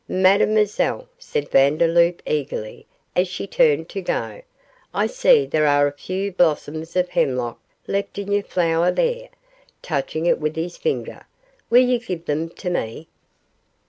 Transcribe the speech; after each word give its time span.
'Mademoiselle,' 0.09 1.07
said 1.19 1.47
Vandeloup, 1.51 2.23
eagerly, 2.25 2.87
as 3.15 3.27
she 3.27 3.45
turned 3.45 3.87
to 3.89 4.01
go, 4.01 4.41
'I 4.95 5.05
see 5.05 5.45
there 5.45 5.67
are 5.67 5.85
a 5.85 5.91
few 5.91 6.31
blossoms 6.31 6.95
of 6.95 7.09
hemlock 7.09 7.59
left 7.85 8.17
in 8.17 8.31
your 8.31 8.41
flower 8.41 8.89
there,' 8.91 9.29
touching 9.83 10.25
it 10.25 10.39
with 10.39 10.55
his 10.55 10.75
finger; 10.75 11.27
'will 11.69 11.87
you 11.87 11.99
give 11.99 12.25
them 12.25 12.49
to 12.49 12.71
me? 12.71 13.09